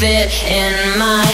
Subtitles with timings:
[0.00, 1.27] leave it in my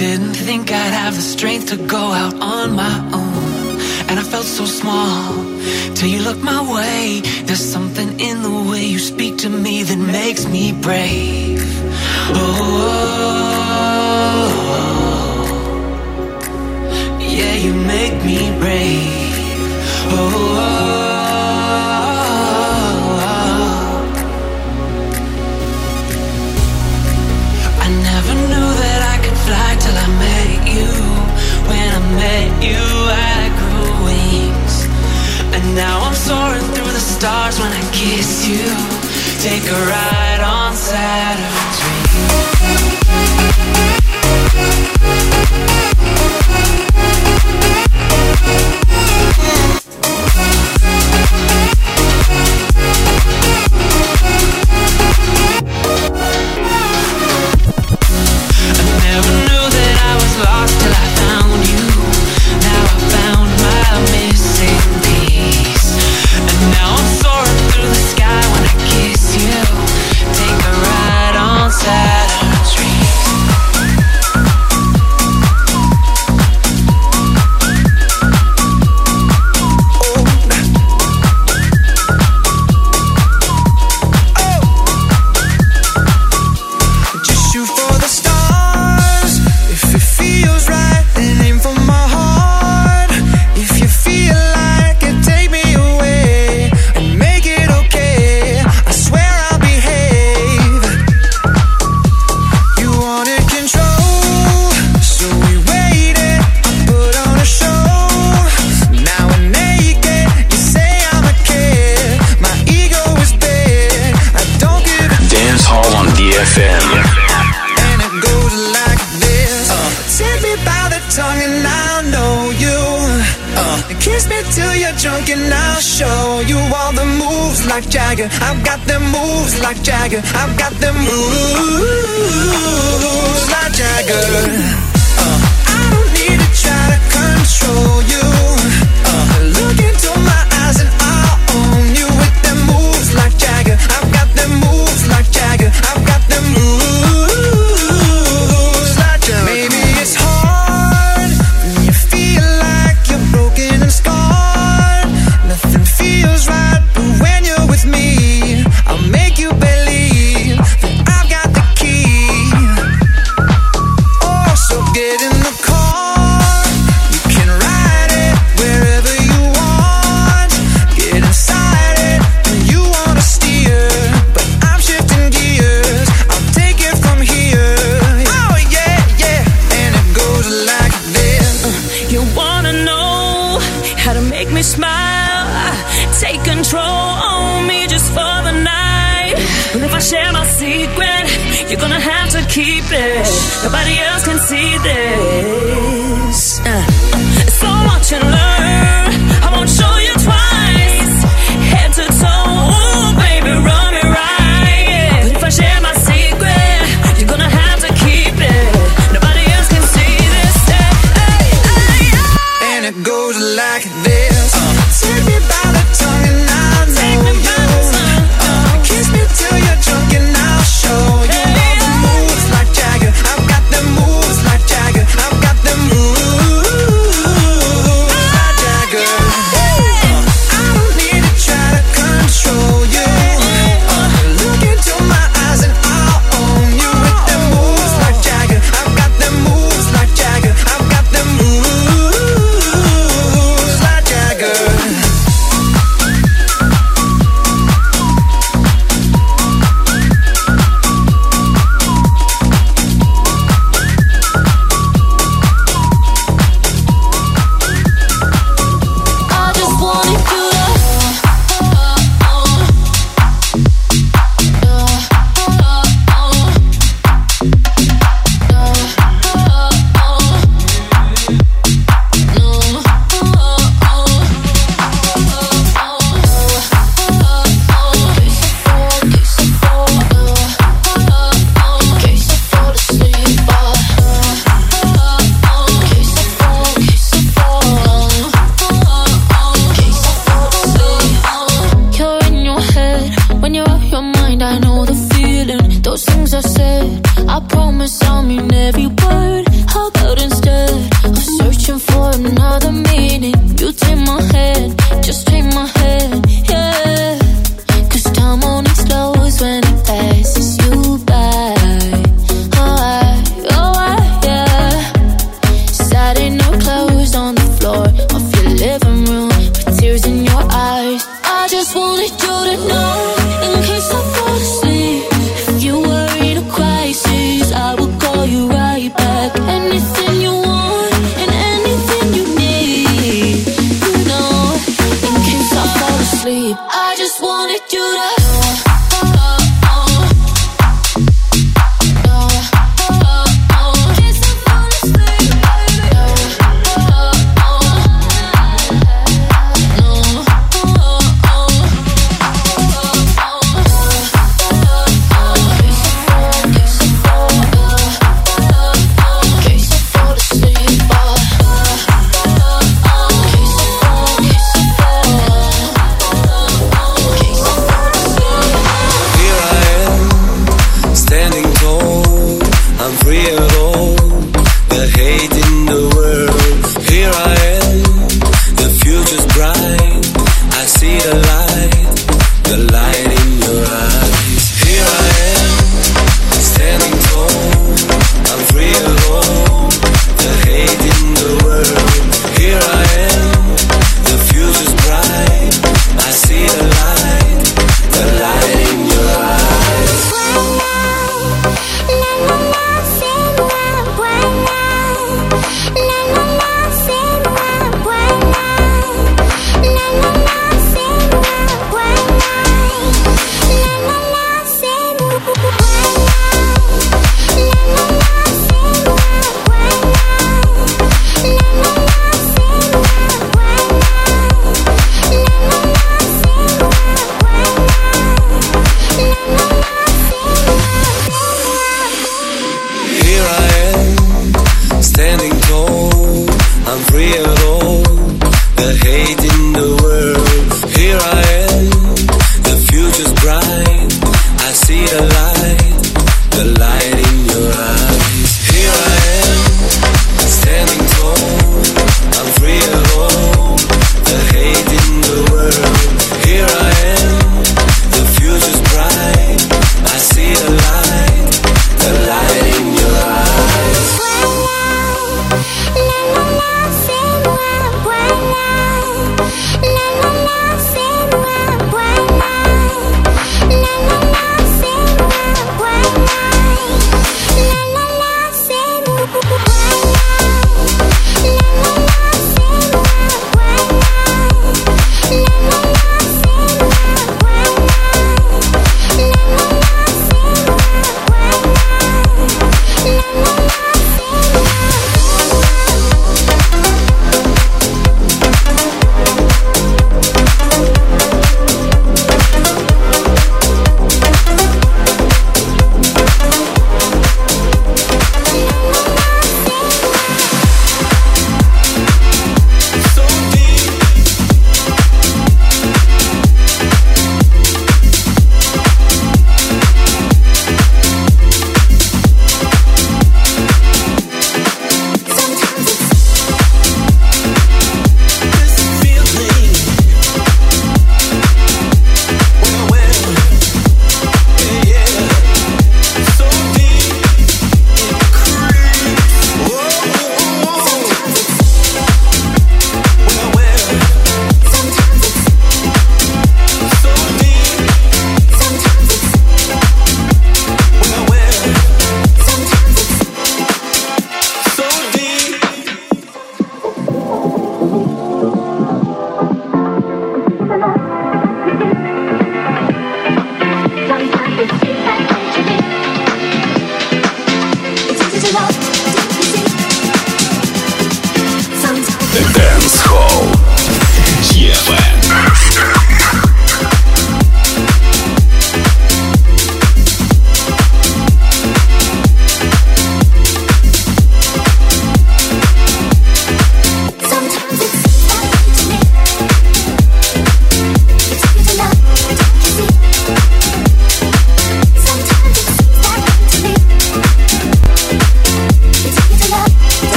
[0.00, 3.78] Didn't think I'd have the strength to go out on my own.
[4.08, 5.34] And I felt so small
[5.94, 7.20] till you looked my way.
[7.44, 11.62] There's something in the way you speak to me that makes me brave.
[12.32, 12.46] Oh, oh,
[16.80, 19.36] oh, yeah, you make me brave.
[20.12, 21.09] oh.
[38.00, 38.64] kiss you,
[39.40, 42.79] take a ride on Saturday.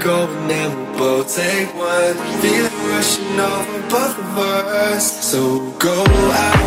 [0.00, 2.14] go and then we'll both take one.
[2.40, 5.30] Feeling rushing over both of us.
[5.30, 6.59] So go out.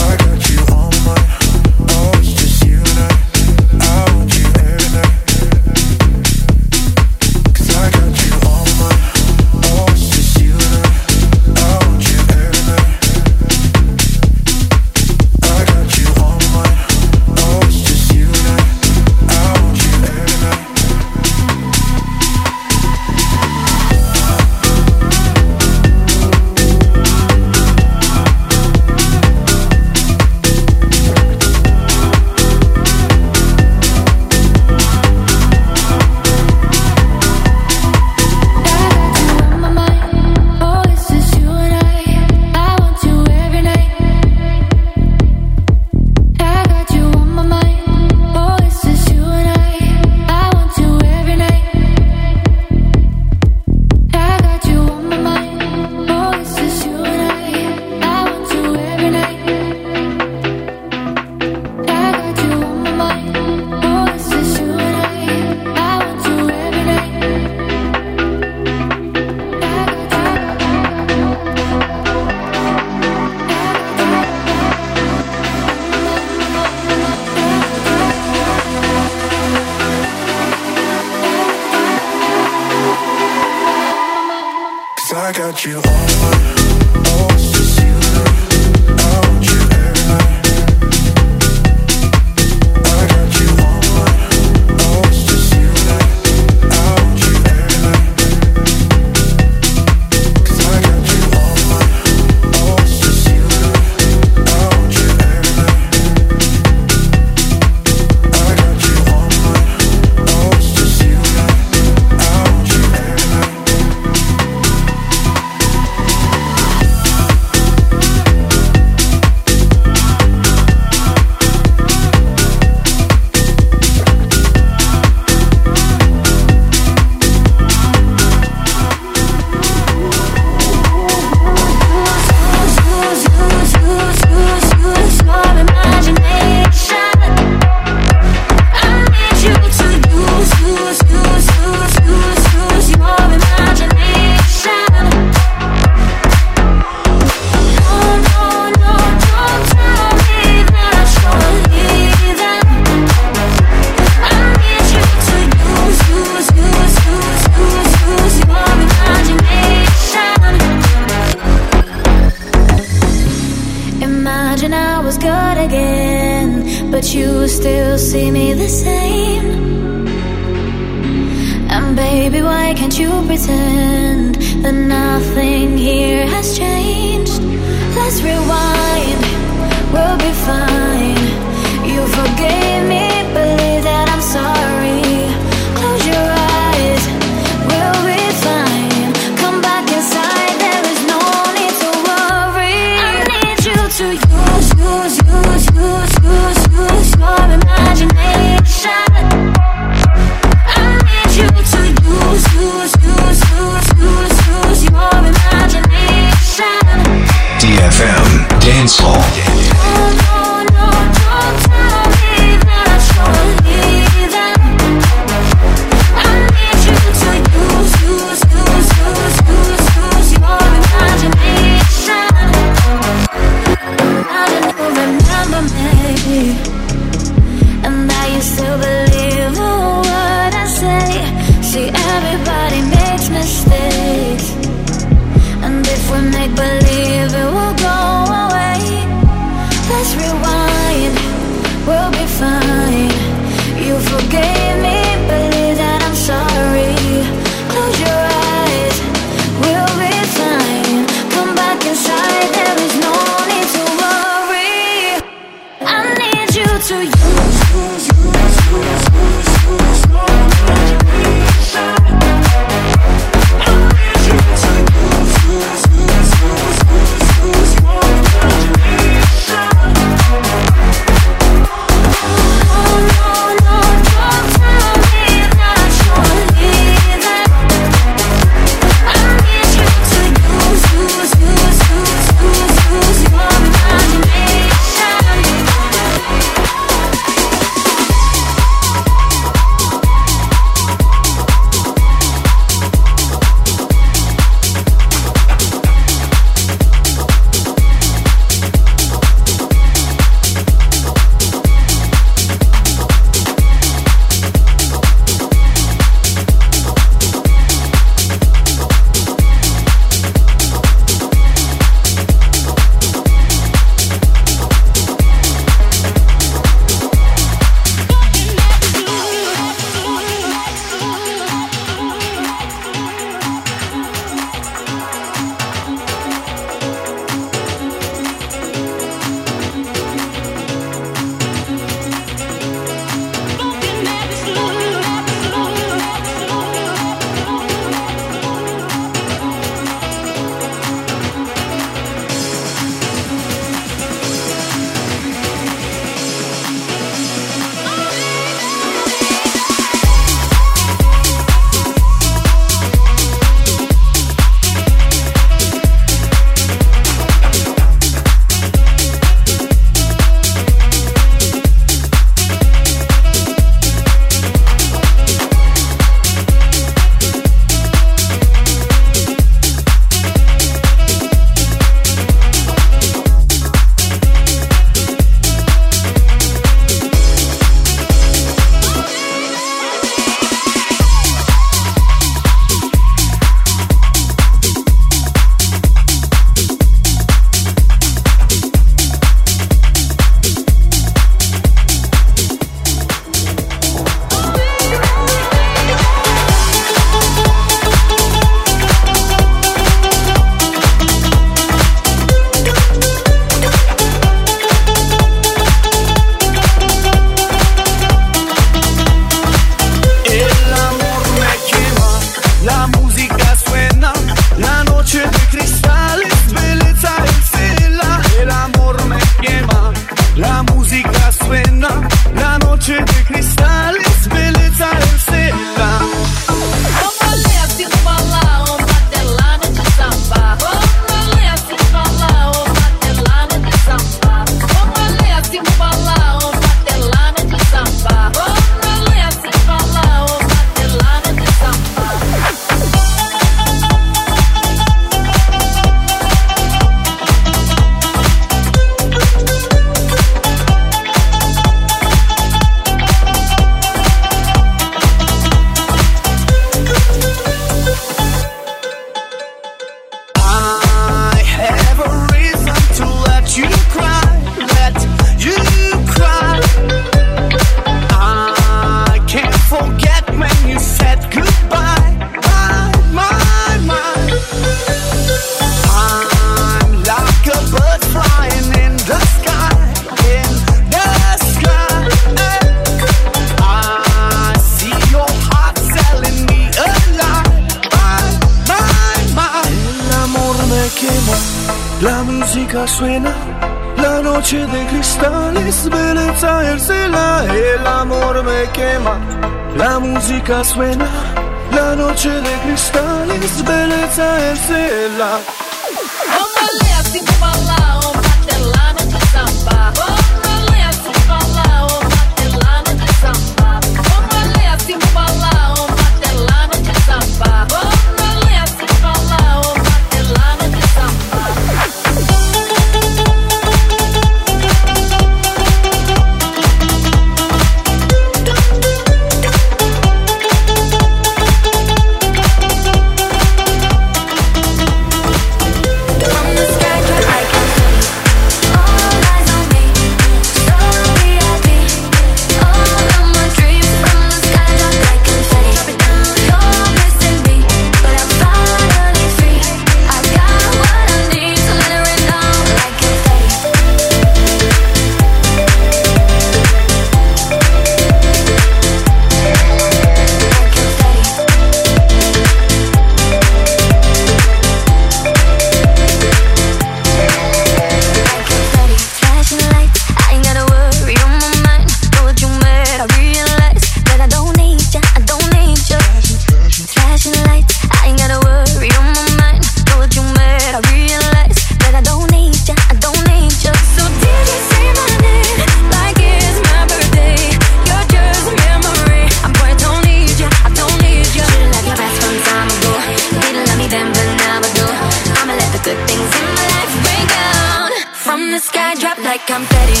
[598.46, 600.00] from the sky, drop like confetti.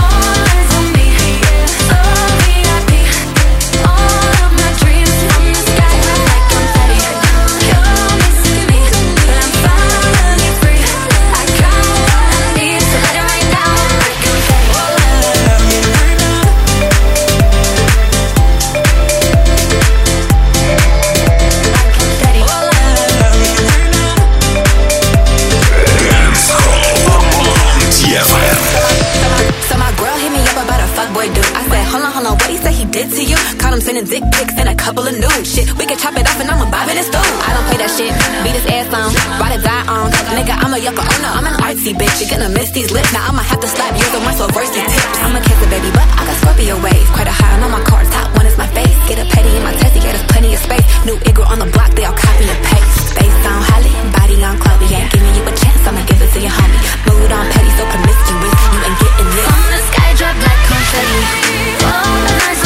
[0.00, 0.75] All
[33.96, 35.64] and dick pics and a couple of new shit.
[35.80, 37.16] We can chop it off and I'm a bobbin' and stew.
[37.16, 38.12] I don't play that shit.
[38.44, 39.08] Beat his ass on,
[39.40, 40.12] ride or die on.
[40.36, 41.32] Nigga, I'm a yucca owner.
[41.32, 42.20] I'm an artsy bitch.
[42.20, 43.08] You're gonna miss these lips.
[43.16, 45.16] Now I'ma have to slap you on my so versy tips.
[45.24, 47.08] I'm a cancer baby, but I got Scorpio waves.
[47.16, 48.12] Quite a high on all my cards.
[48.12, 48.92] Top one is my face.
[49.08, 50.00] Get a petty in my testy.
[50.04, 50.84] Get us plenty of space.
[51.08, 51.88] New igor on the block.
[51.96, 53.16] They all copy and paste.
[53.16, 54.92] Based on Holly, body on Chloe.
[54.92, 55.80] Ain't giving you a chance.
[55.88, 56.80] I'ma give it to your homie.
[57.08, 58.56] Mood on petty, so promiscuous.
[58.60, 59.48] You ain't getting this.
[59.48, 61.20] From the sky drop like confetti.
[61.80, 62.65] All the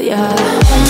[0.00, 0.89] yeah.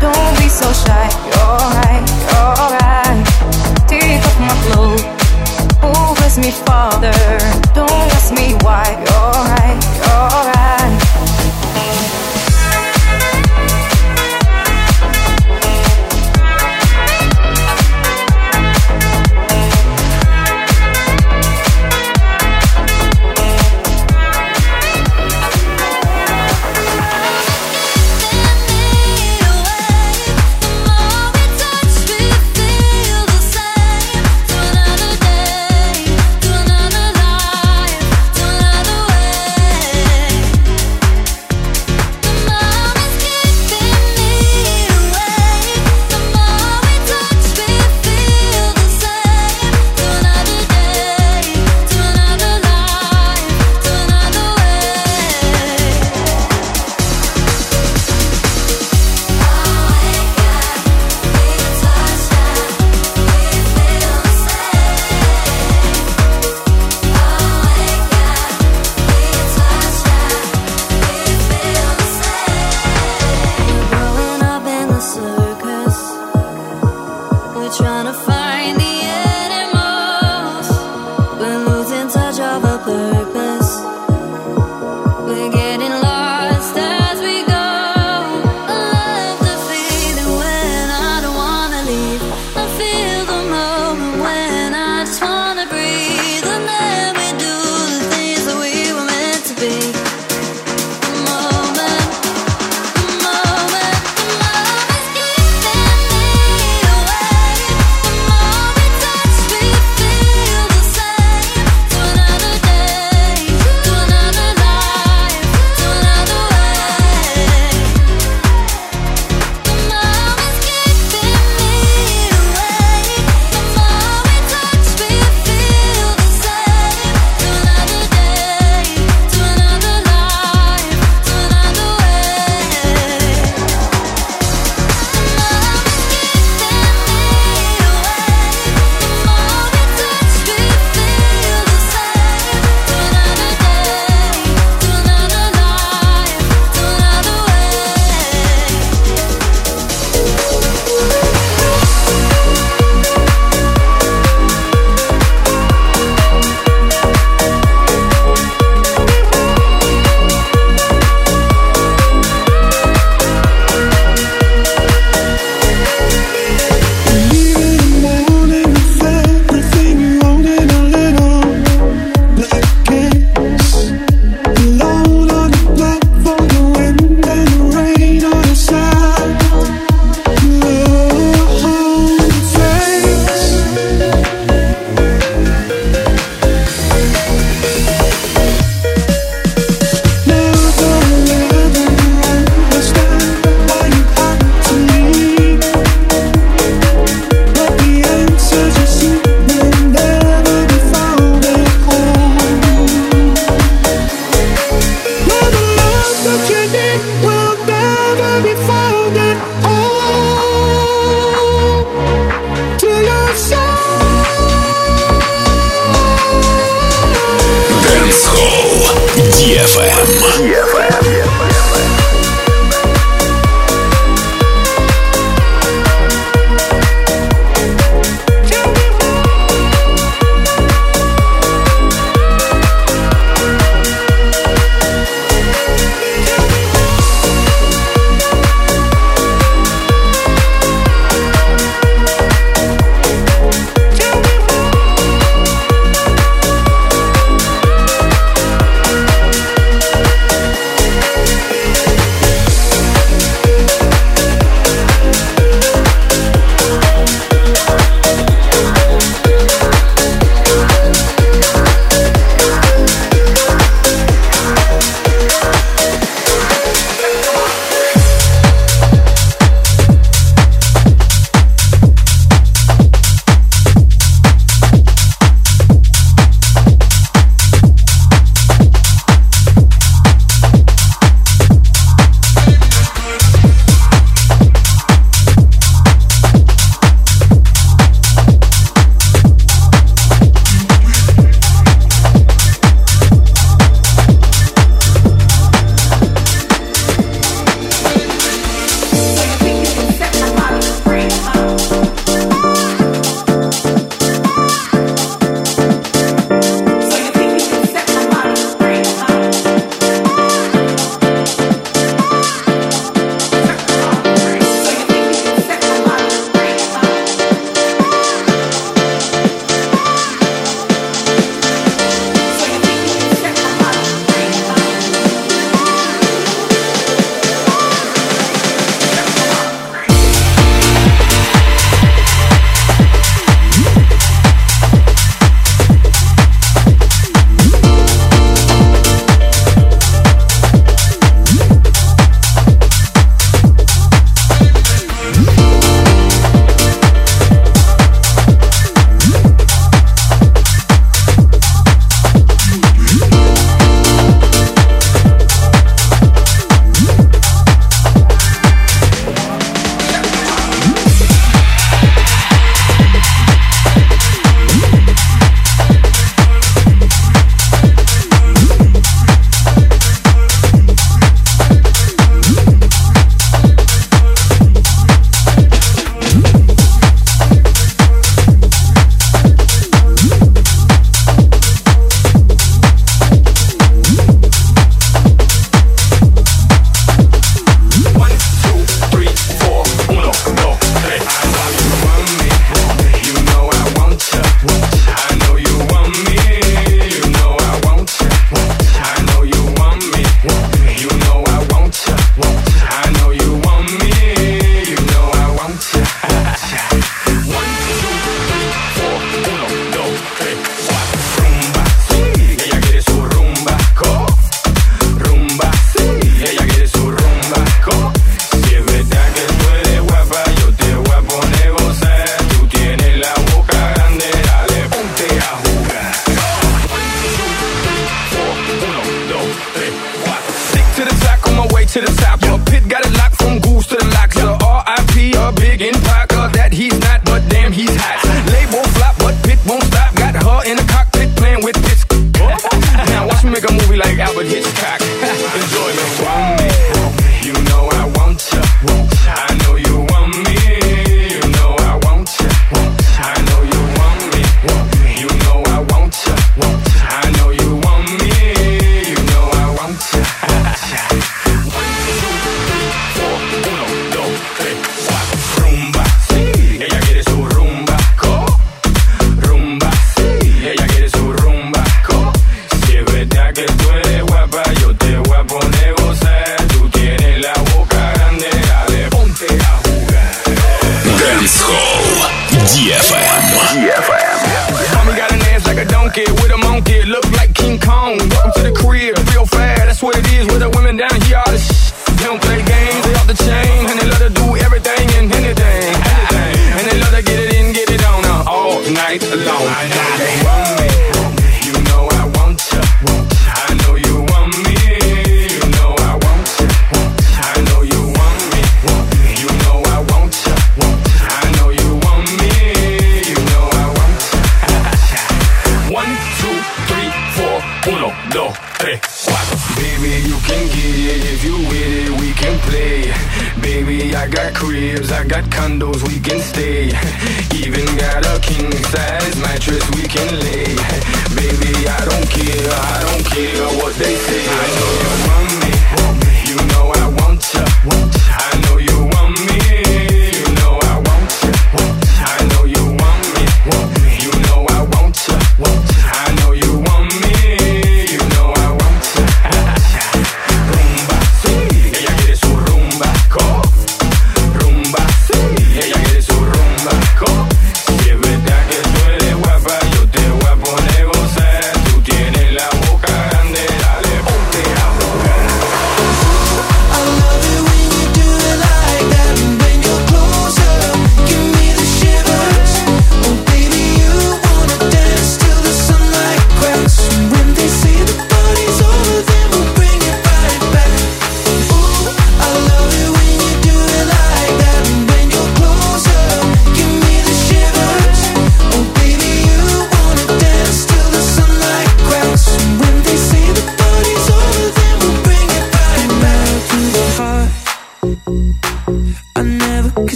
[0.00, 1.08] Don't be so shy.
[3.86, 5.04] Take off my clothes.
[6.36, 7.12] Me, Father.
[7.74, 8.84] Don't ask me why.
[8.90, 10.53] You're right, you're right.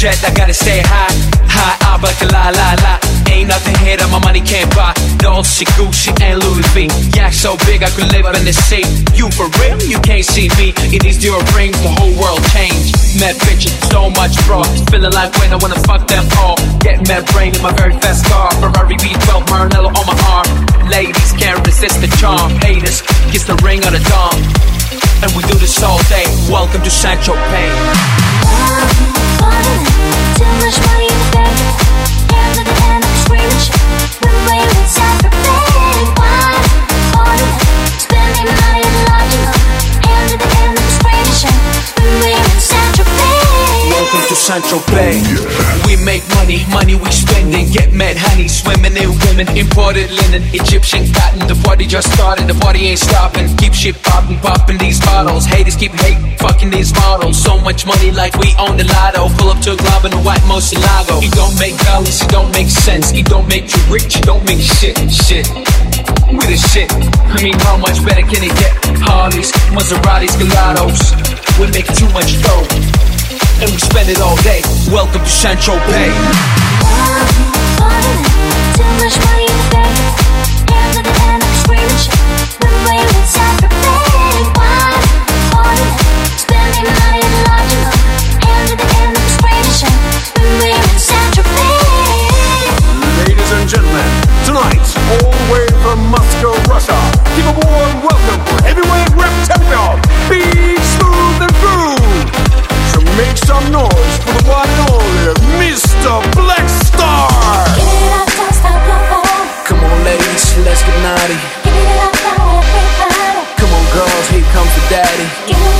[0.00, 1.12] Jet, I gotta stay high.
[1.44, 2.96] High, ah, I'm like a la la la.
[3.28, 4.96] Ain't nothing here that my money can't buy.
[5.20, 6.88] Dolce, Gucci, and Louis V.
[7.12, 8.80] Yak so big I could live in the sea.
[9.12, 9.76] You for real?
[9.84, 10.72] You can't see me.
[10.88, 12.96] In these Dior rings, the whole world changed.
[13.20, 14.64] Mad bitches, so much fraud.
[14.88, 16.56] Feeling like when I wanna fuck them all.
[16.80, 18.48] Get mad brain in my very fast car.
[18.56, 20.48] Ferrari V12, Maranello on my arm.
[20.88, 22.56] Ladies can't resist the charm.
[22.64, 24.32] Haters, kiss the ring on the dawn.
[25.20, 26.24] And we do this all day.
[26.48, 27.20] Welcome to St.
[27.20, 29.09] Tropez.
[29.40, 31.56] Too much money in the bank.
[32.30, 33.80] Hand to the hand, I'm screaming shit.
[34.20, 35.39] When we inside
[44.30, 44.62] to St.
[44.62, 45.26] Tropez.
[45.90, 49.50] We make money, money we spend and Get mad honey, swimming in women.
[49.58, 51.50] Imported linen, Egyptian cotton.
[51.50, 53.50] The party just started, the party ain't stopping.
[53.58, 55.46] Keep shit popping, popping these bottles.
[55.46, 57.42] Haters keep hating, fucking these models.
[57.42, 59.26] So much money like we own the lotto.
[59.34, 61.18] Pull up to a in a white Murciélago.
[61.26, 63.10] It don't make dollars, it don't make sense.
[63.12, 65.50] It don't make you rich, it don't make shit, shit.
[66.30, 66.86] We the shit.
[67.34, 68.78] I mean, how much better can it get?
[69.02, 71.18] Harleys, Maseratis, Gallardos.
[71.58, 73.09] We make too much dough
[73.60, 74.62] and we spend it all day.
[74.88, 75.60] Welcome to St.
[75.60, 76.16] Tropez.
[78.72, 79.96] Too much money in the bank.
[80.72, 82.16] Hand to the hand, I'm screaming shit.
[82.64, 84.96] When we inside the bed, why
[85.60, 85.76] on?
[86.40, 88.00] Spending money and lodging up.
[88.40, 89.92] Hand to the hand, I'm screaming shit.
[90.40, 92.80] When we inside the bed.
[93.28, 94.08] Ladies and gentlemen,
[94.48, 94.86] tonight,
[95.20, 96.96] all the way from Moscow, Russia,
[97.36, 98.09] give a warm welcome
[103.50, 106.22] some noise for the one and only Mr.
[106.38, 107.26] Black Star.
[109.66, 111.38] Come on, ladies, let's get naughty.
[113.58, 115.79] Come on, girls, here comes the daddy.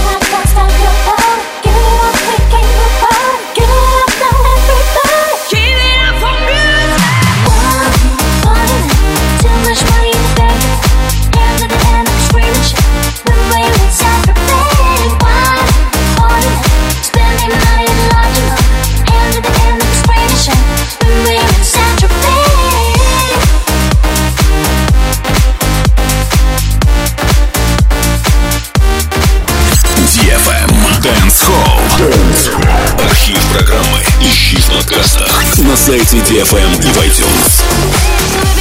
[32.00, 38.59] Архив программы ищи в подкастах на сайте DFM и в iTunes.